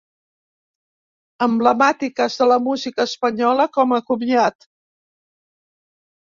Emblemàtiques 1.47 2.39
de 2.41 2.49
la 2.53 2.59
música 2.69 3.07
espanyola 3.11 3.69
com 3.79 3.95
a 4.01 4.03
comiat. 4.11 4.69